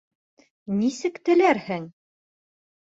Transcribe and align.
Нисек 0.79 1.21
тереләһең? 1.31 1.89